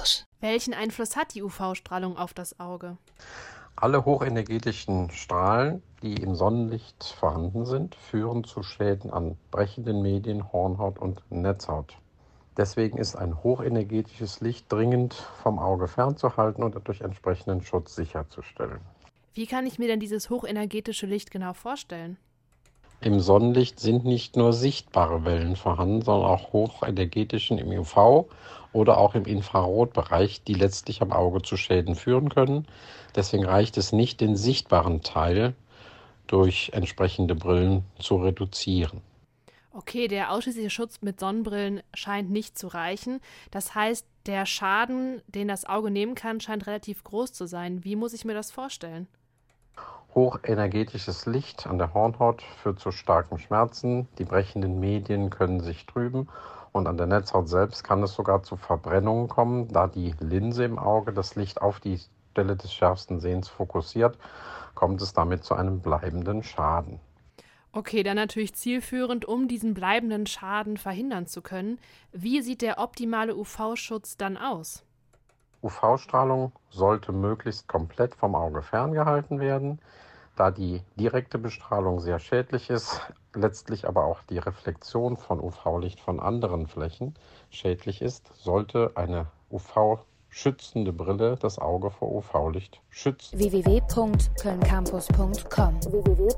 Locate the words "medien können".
54.80-55.60